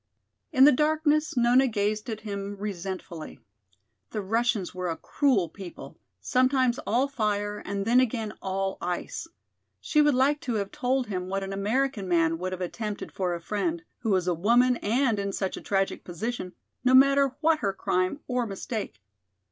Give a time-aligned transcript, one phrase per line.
[0.51, 3.39] In the darkness Nona gazed at him resentfully.
[4.09, 9.27] The Russians were a cruel people, sometimes all fire and then again all ice.
[9.79, 13.35] She would like to have told him what an American man would have attempted for
[13.35, 17.59] a friend, who was a woman and in such a tragic position, no matter what
[17.59, 19.03] her crime or mistake.